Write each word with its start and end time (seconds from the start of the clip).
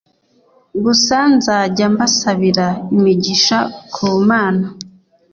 gusa 0.83 1.17
nzajya 1.35 1.85
mbasabira 1.93 2.67
imigisha 2.95 3.57
ku 3.93 4.05
Mana 4.29 4.65